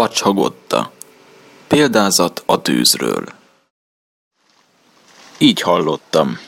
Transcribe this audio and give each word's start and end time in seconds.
Vacsagotta. 0.00 0.92
Példázat 1.66 2.42
a 2.46 2.62
tűzről. 2.62 3.24
Így 5.38 5.60
hallottam. 5.60 6.38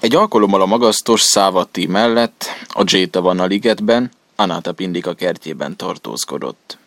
Egy 0.00 0.14
alkalommal 0.14 0.60
a 0.60 0.66
magasztos 0.66 1.20
Szávati 1.20 1.86
mellett, 1.86 2.44
a 2.68 3.20
van 3.20 3.40
a 3.40 3.44
ligetben, 3.44 4.10
Anáta 4.36 4.72
Pindika 4.72 5.14
kertjében 5.14 5.76
tartózkodott. 5.76 6.78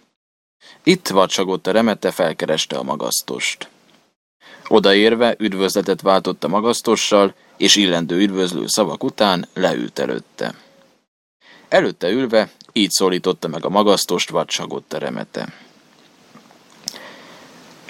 Itt 0.83 1.07
Vacsagotta 1.07 1.71
remete 1.71 2.11
felkereste 2.11 2.77
a 2.77 2.83
magasztost. 2.83 3.69
Odaérve 4.67 5.35
üdvözletet 5.39 6.01
váltott 6.01 6.43
a 6.43 6.47
magasztossal, 6.47 7.33
és 7.57 7.75
illendő 7.75 8.17
üdvözlő 8.17 8.67
szavak 8.67 9.03
után 9.03 9.47
leült 9.53 9.99
előtte. 9.99 10.55
Előtte 11.67 12.09
ülve 12.09 12.51
így 12.77 12.91
szólította 12.91 13.47
meg 13.47 13.65
a 13.65 13.69
magasztost 13.69 14.29
vadsagott 14.29 14.85
teremete. 14.87 15.53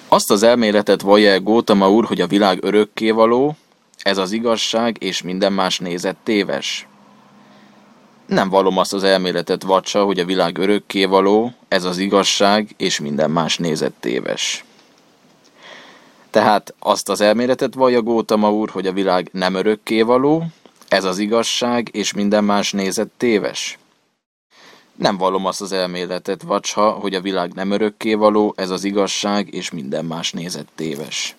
Azt 0.07 0.31
az 0.31 0.43
elméletet 0.43 1.01
vallja 1.01 1.31
el 1.31 1.39
Gótama 1.39 1.91
úr, 1.91 2.05
hogy 2.05 2.21
a 2.21 2.27
világ 2.27 2.63
örökkévaló, 2.63 3.55
ez 3.97 4.17
az 4.17 4.31
igazság, 4.31 4.95
és 4.99 5.21
minden 5.21 5.53
más 5.53 5.79
nézet 5.79 6.15
téves? 6.23 6.87
Nem 8.25 8.49
vallom 8.49 8.77
azt 8.77 8.93
az 8.93 9.03
elméletet 9.03 9.63
vacsa, 9.63 10.03
hogy 10.03 10.19
a 10.19 10.25
világ 10.25 10.57
örökkévaló, 10.57 11.53
ez 11.67 11.83
az 11.83 11.97
igazság, 11.97 12.73
és 12.77 12.99
minden 12.99 13.31
más 13.31 13.57
nézet 13.57 13.93
téves. 13.99 14.65
Tehát 16.29 16.73
azt 16.79 17.09
az 17.09 17.21
elméletet 17.21 17.73
vallja 17.73 18.01
Gótama 18.01 18.51
úr, 18.51 18.69
hogy 18.69 18.87
a 18.87 18.93
világ 18.93 19.29
nem 19.31 19.53
örökkévaló, 19.53 20.43
ez 20.87 21.03
az 21.03 21.17
igazság, 21.17 21.89
és 21.91 22.13
minden 22.13 22.43
más 22.43 22.71
nézet 22.71 23.09
téves? 23.17 23.77
Nem 24.97 25.17
vallom 25.17 25.45
azt 25.45 25.61
az 25.61 25.71
elméletet, 25.71 26.41
vacsa, 26.41 26.89
hogy 26.89 27.13
a 27.13 27.21
világ 27.21 27.53
nem 27.53 27.71
örökkévaló, 27.71 28.53
ez 28.57 28.69
az 28.69 28.83
igazság, 28.83 29.53
és 29.53 29.71
minden 29.71 30.05
más 30.05 30.31
nézet 30.31 30.67
téves. 30.75 31.35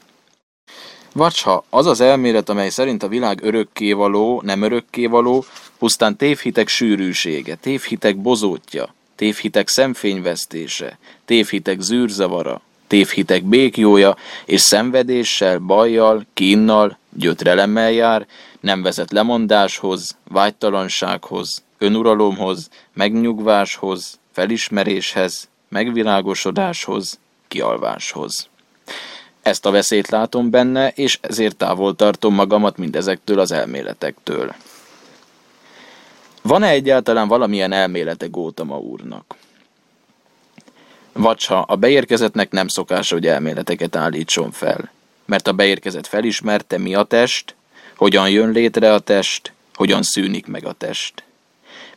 Vacsa, 1.12 1.64
az 1.70 1.86
az 1.86 2.00
elmélet, 2.00 2.48
amely 2.48 2.68
szerint 2.68 3.02
a 3.02 3.08
világ 3.08 3.42
örökkévaló, 3.42 4.42
nem 4.44 4.62
örökkévaló, 4.62 5.44
pusztán 5.78 6.16
tévhitek 6.16 6.68
sűrűsége, 6.68 7.54
tévhitek 7.54 8.16
bozótja, 8.16 8.94
tévhitek 9.16 9.68
szemfényvesztése, 9.68 10.98
tévhitek 11.24 11.80
zűrzavara, 11.80 12.60
tévhitek 12.86 13.44
békjója, 13.44 14.16
és 14.44 14.60
szenvedéssel, 14.60 15.58
bajjal, 15.58 16.26
kínnal, 16.34 16.98
gyötrelemmel 17.12 17.90
jár, 17.90 18.26
nem 18.60 18.82
vezet 18.82 19.10
lemondáshoz, 19.10 20.16
vágytalansághoz, 20.28 21.62
önuralomhoz, 21.78 22.68
megnyugváshoz, 22.92 24.18
felismeréshez, 24.32 25.48
megvilágosodáshoz, 25.68 27.18
kialváshoz. 27.48 28.48
Ezt 29.42 29.66
a 29.66 29.70
veszélyt 29.70 30.08
látom 30.08 30.50
benne, 30.50 30.90
és 30.90 31.18
ezért 31.20 31.56
távol 31.56 31.96
tartom 31.96 32.34
magamat 32.34 32.76
mindezektől 32.76 33.38
az 33.38 33.52
elméletektől. 33.52 34.54
Van-e 36.42 36.68
egyáltalán 36.68 37.28
valamilyen 37.28 37.72
elmélete 37.72 38.26
Gótama 38.26 38.78
úrnak? 38.78 39.34
Vagy 41.12 41.44
ha 41.44 41.58
a 41.58 41.76
beérkezetnek 41.76 42.50
nem 42.50 42.68
szokás, 42.68 43.10
hogy 43.10 43.26
elméleteket 43.26 43.96
állítson 43.96 44.50
fel, 44.50 44.90
mert 45.24 45.46
a 45.48 45.52
beérkezet 45.52 46.06
felismerte, 46.06 46.78
mi 46.78 46.94
a 46.94 47.02
test, 47.02 47.54
hogyan 47.96 48.30
jön 48.30 48.50
létre 48.50 48.92
a 48.92 48.98
test, 48.98 49.52
hogyan 49.74 50.02
szűnik 50.02 50.46
meg 50.46 50.64
a 50.64 50.72
test. 50.72 51.22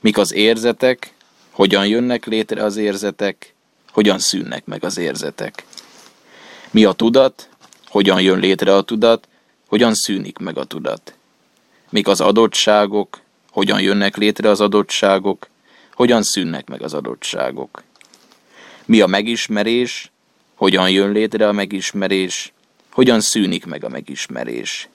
Mik 0.01 0.17
az 0.17 0.33
érzetek, 0.33 1.13
hogyan 1.51 1.87
jönnek 1.87 2.25
létre 2.25 2.63
az 2.63 2.77
érzetek, 2.77 3.53
hogyan 3.91 4.19
szűnnek 4.19 4.65
meg 4.65 4.83
az 4.83 4.97
érzetek. 4.97 5.65
Mi 6.71 6.85
a 6.85 6.91
tudat, 6.91 7.49
hogyan 7.87 8.21
jön 8.21 8.39
létre 8.39 8.75
a 8.75 8.81
tudat, 8.81 9.27
hogyan 9.67 9.93
szűnik 9.93 10.37
meg 10.37 10.57
a 10.57 10.63
tudat. 10.63 11.13
Mik 11.89 12.07
az 12.07 12.21
adottságok, 12.21 13.21
hogyan 13.51 13.81
jönnek 13.81 14.17
létre 14.17 14.49
az 14.49 14.61
adottságok, 14.61 15.47
hogyan 15.93 16.23
szűnnek 16.23 16.69
meg 16.69 16.81
az 16.81 16.93
adottságok. 16.93 17.83
Mi 18.85 19.01
a 19.01 19.07
megismerés, 19.07 20.11
hogyan 20.55 20.89
jön 20.89 21.11
létre 21.11 21.47
a 21.47 21.51
megismerés, 21.51 22.53
hogyan 22.91 23.19
szűnik 23.19 23.65
meg 23.65 23.83
a 23.83 23.89
megismerés. 23.89 24.89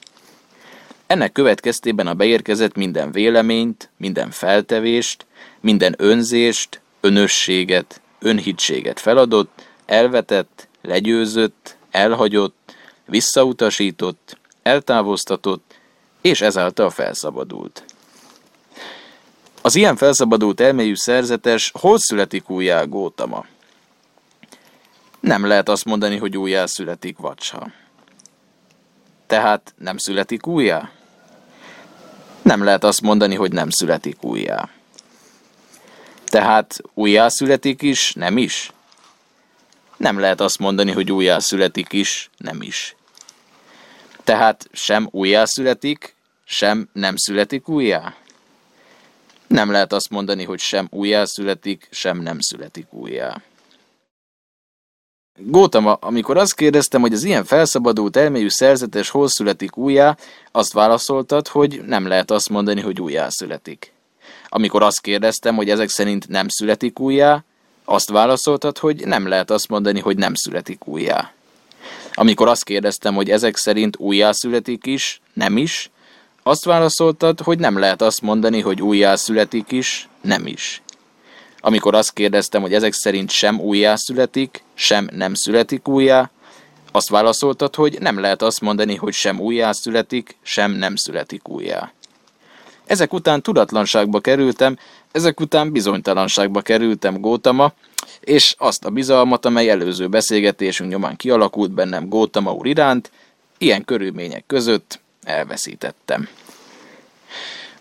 Ennek 1.06 1.33
következtében 1.33 2.06
a 2.06 2.15
beérkezett 2.15 2.75
minden 2.75 3.12
véleményt, 3.12 3.91
minden 3.97 4.31
feltevést, 4.31 5.27
minden 5.61 5.94
önzést, 5.99 6.81
önösséget, 7.00 8.00
önhitséget 8.19 9.00
feladott, 9.00 9.67
elvetett, 9.87 10.69
legyőzött, 10.83 11.77
elhagyott, 11.91 12.75
visszautasított, 13.05 14.39
eltávoztatott, 14.62 15.75
és 16.21 16.41
ezáltal 16.41 16.91
felszabadult. 16.91 17.84
Az 19.62 19.75
ilyen 19.75 19.97
felszabadult 19.97 20.61
elmélyű 20.61 20.94
szerzetes 20.94 21.73
hol 21.81 21.99
születik 21.99 22.50
újjá 22.50 22.83
Gótama? 22.83 23.47
Nem 25.21 25.47
lehet 25.47 25.69
azt 25.69 25.84
mondani, 25.84 26.17
hogy 26.17 26.37
újjá 26.37 26.67
születik 26.67 27.19
Vacsa. 27.19 27.73
Tehát 29.27 29.75
nem 29.78 29.99
születik 29.99 30.47
újjá? 30.47 30.91
Nem 32.46 32.64
lehet 32.64 32.84
azt 32.84 33.02
mondani, 33.02 33.34
hogy 33.34 33.52
nem 33.52 33.70
születik 33.70 34.24
újjá. 34.24 34.68
Tehát 36.24 36.78
újjá 36.94 37.28
születik 37.28 37.82
is, 37.82 38.12
nem 38.12 38.38
is? 38.38 38.70
Nem 39.96 40.18
lehet 40.18 40.40
azt 40.40 40.58
mondani, 40.58 40.92
hogy 40.92 41.12
újjá 41.12 41.38
születik 41.38 41.92
is, 41.92 42.30
nem 42.36 42.62
is. 42.62 42.96
Tehát 44.24 44.68
sem 44.72 45.08
újjá 45.10 45.44
születik, 45.44 46.14
sem 46.44 46.88
nem 46.92 47.16
születik 47.16 47.68
újjá? 47.68 48.14
Nem 49.46 49.70
lehet 49.70 49.92
azt 49.92 50.10
mondani, 50.10 50.44
hogy 50.44 50.60
sem 50.60 50.86
újjá 50.90 51.24
születik, 51.24 51.88
sem 51.90 52.20
nem 52.20 52.40
születik 52.40 52.92
újjá. 52.92 53.42
Gótama, 55.38 55.92
amikor 55.92 56.36
azt 56.36 56.54
kérdeztem, 56.54 57.00
hogy 57.00 57.12
az 57.12 57.24
ilyen 57.24 57.44
felszabadult 57.44 58.16
elmélyű 58.16 58.48
szerzetes 58.48 59.08
hol 59.08 59.28
születik 59.28 59.76
újjá, 59.76 60.16
azt 60.52 60.72
válaszoltad, 60.72 61.48
hogy 61.48 61.82
nem 61.86 62.06
lehet 62.06 62.30
azt 62.30 62.48
mondani, 62.48 62.80
hogy 62.80 63.00
újjá 63.00 63.28
születik. 63.28 63.92
Amikor 64.48 64.82
azt 64.82 65.00
kérdeztem, 65.00 65.56
hogy 65.56 65.70
ezek 65.70 65.88
szerint 65.88 66.28
nem 66.28 66.48
születik 66.48 66.98
újjá, 66.98 67.44
azt 67.84 68.10
válaszoltad, 68.10 68.78
hogy 68.78 69.06
nem 69.06 69.28
lehet 69.28 69.50
azt 69.50 69.69
mondani, 69.69 70.00
hogy 70.00 70.16
nem 70.16 70.34
születik 70.34 70.86
újjá. 70.86 71.32
Amikor 72.14 72.48
azt 72.48 72.64
kérdeztem, 72.64 73.14
hogy 73.14 73.30
ezek 73.30 73.56
szerint 73.56 73.96
újjá 73.96 74.32
születik 74.32 74.86
is, 74.86 75.20
nem 75.32 75.56
is, 75.56 75.91
azt 76.42 76.64
válaszoltad, 76.64 77.41
hogy 77.41 77.58
nem 77.58 77.78
lehet 77.78 78.02
azt 78.02 78.22
mondani, 78.22 78.60
hogy 78.60 78.82
újjá 78.82 79.16
születik 79.16 79.72
is, 79.72 80.08
nem 80.20 80.46
is. 80.46 80.82
Amikor 81.66 81.94
azt 81.94 82.12
kérdeztem, 82.12 82.62
hogy 82.62 82.75
ezek 82.75 82.93
szerint 82.93 83.31
sem 83.31 83.60
újjá 83.60 83.97
születik, 83.97 84.62
sem 84.75 85.09
nem 85.12 85.34
születik 85.34 85.88
újjá, 85.88 86.31
azt 86.93 87.09
válaszoltad, 87.09 87.75
hogy 87.75 87.97
nem 88.00 88.21
lehet 88.21 88.43
azt 88.43 88.60
mondani, 88.60 88.94
hogy 88.94 89.12
sem 89.12 89.41
újjá 89.41 89.72
születik, 89.72 90.37
sem 90.43 90.72
nem 90.72 90.97
születik 90.97 91.49
újjá. 91.49 91.93
Ezek 92.84 93.12
után 93.12 93.43
tudatlanságba 93.43 94.21
kerültem, 94.21 94.78
ezek 95.12 95.41
után 95.41 95.72
bizonytalanságba 95.72 96.60
kerültem 96.60 97.21
Gótama, 97.21 97.72
és 98.21 98.55
azt 98.59 98.84
a 98.84 98.91
bizalmat, 98.91 99.44
amely 99.44 99.69
előző 99.69 100.09
beszélgetésünk 100.09 100.91
nyomán 100.91 101.16
kialakult 101.16 101.71
bennem 101.71 102.09
Gótama 102.09 102.53
úr 102.53 102.66
iránt, 102.66 103.10
ilyen 103.59 103.84
körülmények 103.84 104.44
között 104.47 105.00
elveszítettem. 105.22 106.28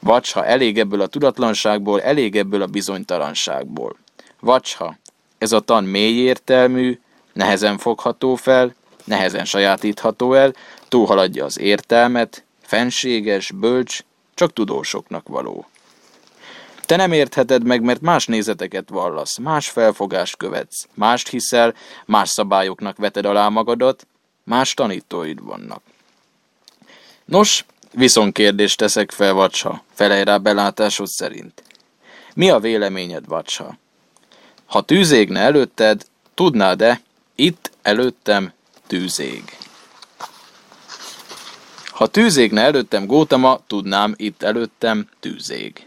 Vagy 0.05 0.31
ha 0.31 0.45
elég 0.45 0.79
ebből 0.79 1.01
a 1.01 1.07
tudatlanságból, 1.07 2.01
elég 2.01 2.35
ebből 2.35 2.61
a 2.61 2.65
bizonytalanságból. 2.65 3.97
Vagy 4.39 4.73
ha 4.73 4.97
ez 5.37 5.51
a 5.51 5.59
tan 5.59 5.83
mély 5.83 6.17
értelmű, 6.17 6.99
nehezen 7.33 7.77
fogható 7.77 8.35
fel, 8.35 8.75
nehezen 9.03 9.45
sajátítható 9.45 10.33
el, 10.33 10.53
túlhaladja 10.87 11.45
az 11.45 11.59
értelmet, 11.59 12.43
fenséges, 12.61 13.51
bölcs, 13.51 13.99
csak 14.33 14.53
tudósoknak 14.53 15.27
való. 15.27 15.65
Te 16.81 16.95
nem 16.95 17.11
értheted 17.11 17.63
meg, 17.63 17.81
mert 17.81 18.01
más 18.01 18.25
nézeteket 18.25 18.89
vallasz, 18.89 19.37
más 19.37 19.69
felfogást 19.69 20.37
követsz, 20.37 20.87
mást 20.93 21.27
hiszel, 21.27 21.73
más 22.05 22.29
szabályoknak 22.29 22.97
veted 22.97 23.25
alá 23.25 23.49
magadat, 23.49 24.07
más 24.43 24.73
tanítóid 24.73 25.43
vannak. 25.43 25.81
Nos, 27.25 27.65
Viszontkérdést 27.95 28.77
teszek 28.77 29.11
fel, 29.11 29.33
Vacsa. 29.33 29.83
Felej 29.93 30.23
rá 30.23 30.37
belátásod 30.37 31.07
szerint. 31.07 31.63
Mi 32.33 32.49
a 32.49 32.59
véleményed, 32.59 33.27
Vacsa? 33.27 33.77
Ha 34.65 34.81
tűzégne 34.81 35.39
előtted, 35.39 36.05
tudnád-e, 36.33 37.01
itt 37.35 37.71
előttem 37.81 38.53
tűzég. 38.87 39.43
Ha 41.87 42.07
tűzégne 42.07 42.61
előttem 42.61 43.05
Gótama, 43.05 43.59
tudnám, 43.67 44.13
itt 44.17 44.43
előttem 44.43 45.09
tűzég. 45.19 45.85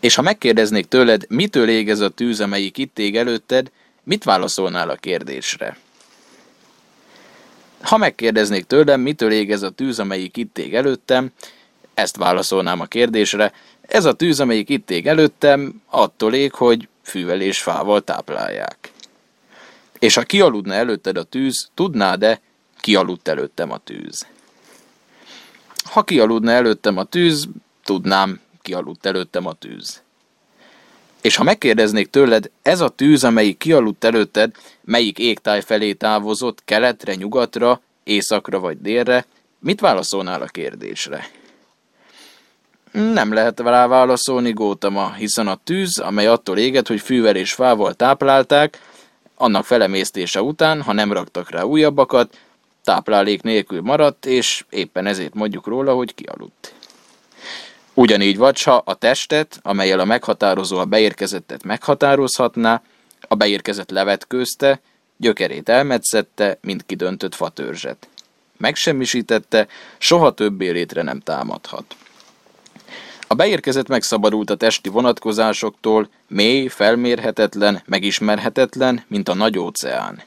És 0.00 0.14
ha 0.14 0.22
megkérdeznék 0.22 0.86
tőled, 0.86 1.24
mitől 1.28 1.68
ég 1.68 1.90
ez 1.90 2.00
a 2.00 2.08
tűz, 2.08 2.40
amelyik 2.40 2.78
itt 2.78 2.98
ég 2.98 3.16
előtted, 3.16 3.70
Mit 4.08 4.24
válaszolnál 4.24 4.88
a 4.88 4.94
kérdésre? 4.94 5.76
Ha 7.80 7.96
megkérdeznék 7.96 8.64
tőlem, 8.64 9.00
mitől 9.00 9.32
ég 9.32 9.50
ez 9.50 9.62
a 9.62 9.70
tűz, 9.70 9.98
amelyik 9.98 10.36
itt 10.36 10.58
ég 10.58 10.74
előttem, 10.74 11.32
ezt 11.94 12.16
válaszolnám 12.16 12.80
a 12.80 12.86
kérdésre. 12.86 13.52
Ez 13.80 14.04
a 14.04 14.12
tűz, 14.12 14.40
amelyik 14.40 14.68
itt 14.68 14.90
ég 14.90 15.06
előttem, 15.06 15.82
attól 15.86 16.34
ég, 16.34 16.52
hogy 16.52 16.88
fűvel 17.02 17.40
és 17.40 17.62
fával 17.62 18.00
táplálják. 18.00 18.92
És 19.98 20.14
ha 20.14 20.22
kialudna 20.22 20.74
előtted 20.74 21.16
a 21.16 21.22
tűz, 21.22 21.70
tudnád-e, 21.74 22.40
kialudt 22.80 23.28
előttem 23.28 23.70
a 23.70 23.78
tűz? 23.78 24.26
Ha 25.84 26.02
kialudna 26.02 26.50
előttem 26.50 26.96
a 26.96 27.04
tűz, 27.04 27.48
tudnám, 27.84 28.40
kialudt 28.62 29.06
előttem 29.06 29.46
a 29.46 29.52
tűz. 29.52 30.02
És 31.20 31.36
ha 31.36 31.42
megkérdeznék 31.42 32.10
tőled, 32.10 32.50
ez 32.62 32.80
a 32.80 32.88
tűz, 32.88 33.24
amelyik 33.24 33.56
kialudt 33.56 34.04
előtted, 34.04 34.50
melyik 34.84 35.18
égtáj 35.18 35.60
felé 35.60 35.92
távozott, 35.92 36.64
keletre, 36.64 37.14
nyugatra, 37.14 37.80
északra 38.04 38.58
vagy 38.58 38.80
délre, 38.80 39.26
mit 39.58 39.80
válaszolnál 39.80 40.42
a 40.42 40.46
kérdésre? 40.46 41.30
Nem 42.92 43.32
lehet 43.32 43.60
rá 43.60 43.86
válaszolni, 43.86 44.52
Gótama, 44.52 45.12
hiszen 45.12 45.46
a 45.46 45.60
tűz, 45.64 45.98
amely 45.98 46.26
attól 46.26 46.58
éget, 46.58 46.88
hogy 46.88 47.00
fűvel 47.00 47.36
és 47.36 47.52
fával 47.52 47.94
táplálták, 47.94 48.80
annak 49.34 49.64
felemésztése 49.64 50.42
után, 50.42 50.82
ha 50.82 50.92
nem 50.92 51.12
raktak 51.12 51.50
rá 51.50 51.62
újabbakat, 51.62 52.38
táplálék 52.84 53.42
nélkül 53.42 53.80
maradt, 53.80 54.26
és 54.26 54.64
éppen 54.70 55.06
ezért 55.06 55.34
mondjuk 55.34 55.66
róla, 55.66 55.94
hogy 55.94 56.14
kialudt. 56.14 56.74
Ugyanígy 57.98 58.36
vagy, 58.36 58.62
ha 58.62 58.82
a 58.84 58.94
testet, 58.94 59.58
amelyel 59.62 59.98
a 59.98 60.04
meghatározó 60.04 60.78
a 60.78 60.84
beérkezettet 60.84 61.64
meghatározhatná, 61.64 62.82
a 63.20 63.34
beérkezett 63.34 63.90
levetkőzte, 63.90 64.80
gyökerét 65.16 65.68
elmetszette, 65.68 66.58
mint 66.60 66.86
kidöntött 66.86 67.34
fatörzset. 67.34 68.08
Megsemmisítette, 68.56 69.66
soha 69.98 70.30
többé 70.30 70.70
létre 70.70 71.02
nem 71.02 71.20
támadhat. 71.20 71.96
A 73.26 73.34
beérkezett 73.34 73.88
megszabadult 73.88 74.50
a 74.50 74.56
testi 74.56 74.88
vonatkozásoktól, 74.88 76.08
mély, 76.28 76.66
felmérhetetlen, 76.66 77.82
megismerhetetlen, 77.84 79.04
mint 79.08 79.28
a 79.28 79.34
nagy 79.34 79.58
óceán. 79.58 80.22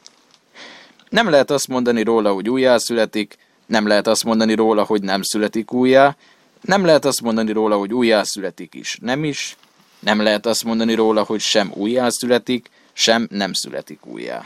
Nem 1.09 1.29
lehet 1.29 1.51
azt 1.51 1.67
mondani 1.67 2.03
róla, 2.03 2.33
hogy 2.33 2.49
újjászületik, 2.49 3.37
nem 3.65 3.87
lehet 3.87 4.07
azt 4.07 4.23
mondani 4.23 4.53
róla, 4.53 4.83
hogy 4.83 5.01
nem 5.01 5.21
születik 5.21 5.73
újjá, 5.73 6.15
nem 6.61 6.85
lehet 6.85 7.05
azt 7.05 7.21
mondani 7.21 7.51
róla, 7.51 7.77
hogy 7.77 7.93
újjászületik 7.93 8.73
is, 8.73 8.97
nem 9.01 9.23
is, 9.23 9.55
nem 9.99 10.21
lehet 10.21 10.45
azt 10.45 10.63
mondani 10.63 10.93
róla, 10.93 11.23
hogy 11.23 11.39
sem 11.39 11.71
újjászületik, 11.73 12.69
sem 12.93 13.27
nem 13.29 13.53
születik 13.53 14.05
újjá. 14.05 14.45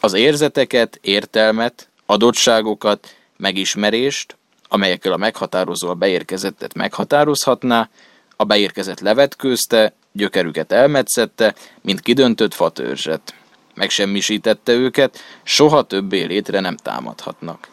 Az 0.00 0.12
érzeteket, 0.12 0.98
értelmet, 1.02 1.88
adottságokat, 2.06 3.16
megismerést, 3.36 4.36
amelyekkel 4.68 5.12
a 5.12 5.16
meghatározó 5.16 5.88
a 5.88 5.94
beérkezettet 5.94 6.74
meghatározhatná, 6.74 7.88
a 8.36 8.44
beérkezett 8.44 9.00
levetkőzte, 9.00 9.92
gyökerüket 10.12 10.72
elmetszette, 10.72 11.54
mint 11.80 12.00
kidöntött 12.00 12.54
fatörzset. 12.54 13.34
Megsemmisítette 13.74 14.72
őket, 14.72 15.18
soha 15.42 15.82
többé 15.82 16.22
létre 16.22 16.60
nem 16.60 16.76
támadhatnak. 16.76 17.68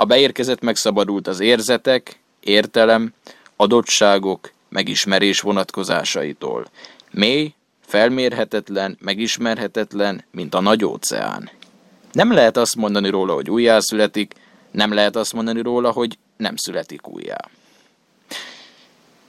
A 0.00 0.04
beérkezett 0.04 0.60
megszabadult 0.60 1.26
az 1.26 1.40
érzetek, 1.40 2.20
értelem, 2.40 3.12
adottságok, 3.56 4.52
megismerés 4.68 5.40
vonatkozásaitól. 5.40 6.66
Mély, 7.10 7.54
felmérhetetlen, 7.86 8.98
megismerhetetlen, 9.00 10.24
mint 10.30 10.54
a 10.54 10.60
nagy 10.60 10.84
óceán. 10.84 11.50
Nem 12.12 12.32
lehet 12.32 12.56
azt 12.56 12.76
mondani 12.76 13.08
róla, 13.08 13.34
hogy 13.34 13.50
újjászületik, 13.50 14.34
nem 14.70 14.92
lehet 14.92 15.16
azt 15.16 15.32
mondani 15.32 15.62
róla, 15.62 15.90
hogy 15.90 16.18
nem 16.36 16.56
születik 16.56 17.08
újjá. 17.08 17.48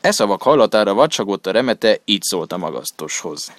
E 0.01 0.12
szavak 0.12 0.41
hallatára 0.41 0.94
vacsagott 0.94 1.47
a 1.47 1.51
remete, 1.51 2.00
így 2.06 2.21
szólt 2.21 2.51
a 2.51 2.57
magasztoshoz. 2.57 3.51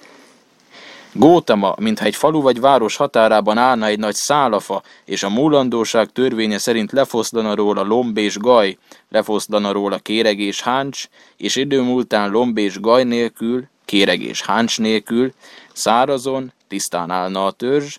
Gótama, 1.15 1.75
mintha 1.79 2.05
egy 2.05 2.17
falu 2.17 2.41
vagy 2.41 2.61
város 2.61 2.97
határában 2.97 3.59
állna 3.59 3.87
egy 3.87 3.99
nagy 3.99 4.15
szálafa, 4.15 4.83
és 5.05 5.23
a 5.23 5.29
múlandóság 5.29 6.13
törvénye 6.13 6.59
szerint 6.59 6.93
lefoszlana 6.93 7.55
róla 7.55 7.83
lomb 7.83 8.17
és 8.17 8.39
gaj, 8.39 8.79
lefoszlana 9.11 9.73
róla 9.73 9.99
kéreg 9.99 10.39
és 10.39 10.63
háncs, 10.63 11.09
és 11.37 11.57
idő 11.57 11.83
múltán 11.83 12.31
lomb 12.31 12.59
és 12.59 12.81
gaj 12.81 13.05
nélkül, 13.05 13.65
kéreg 13.85 14.23
és 14.23 14.43
háncs 14.43 14.79
nélkül, 14.79 15.33
szárazon, 15.73 16.53
tisztán 16.69 17.11
állna 17.11 17.47
a 17.47 17.51
törzs, 17.51 17.97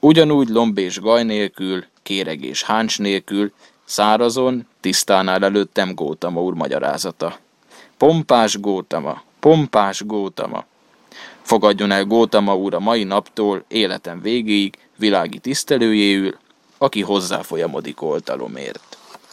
ugyanúgy 0.00 0.48
lomb 0.48 0.78
és 0.78 1.00
gaj 1.00 1.24
nélkül, 1.24 1.84
kéreg 2.02 2.44
és 2.44 2.62
háncs 2.62 2.98
nélkül, 2.98 3.52
szárazon, 3.84 4.66
tisztán 4.80 5.28
áll 5.28 5.44
előttem 5.44 5.94
Gótama 5.94 6.42
úr 6.42 6.54
magyarázata. 6.54 7.38
Pompás 7.96 8.60
Gótama, 8.60 9.22
pompás 9.40 10.02
Gótama, 10.06 10.64
Fogadjon 11.44 11.90
el 11.90 12.04
Gótama 12.04 12.56
úr 12.56 12.74
a 12.74 12.80
mai 12.80 13.04
naptól 13.04 13.64
életem 13.68 14.20
végéig 14.20 14.74
világi 14.96 15.38
tisztelőjéül, 15.38 16.38
aki 16.78 17.02
hozzáfolyamodik 17.02 18.02
oltalomért. 18.02 18.98